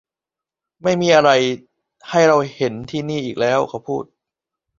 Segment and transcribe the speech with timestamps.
[0.83, 1.31] ไม่มีอะไร
[2.09, 4.03] ให้เราเห็นที่นี่อีกแล้วเขาพูด